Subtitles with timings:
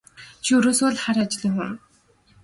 [0.43, 1.69] Чи ерөөсөө л хар ажлын хүн.